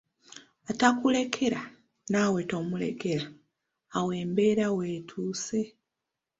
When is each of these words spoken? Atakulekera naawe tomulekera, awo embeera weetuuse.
Atakulekera 0.71 1.61
naawe 2.11 2.39
tomulekera, 2.51 3.25
awo 3.97 4.09
embeera 4.23 4.65
weetuuse. 4.77 5.61